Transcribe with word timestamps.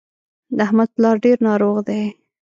د 0.55 0.57
احمد 0.65 0.89
پلار 0.95 1.15
ډېر 1.25 1.37
ناروغ 1.47 1.75
دی 1.87 2.01